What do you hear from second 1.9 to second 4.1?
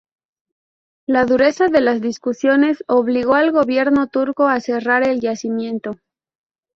discusiones obligó al gobierno